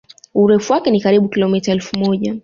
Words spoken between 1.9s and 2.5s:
moja